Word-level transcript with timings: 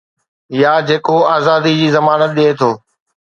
يا 0.59 0.71
جيڪو 0.87 1.17
آزادي 1.33 1.73
جي 1.81 1.91
ضمانت 1.97 2.35
ڏئي 2.39 2.51
ٿو 2.63 2.71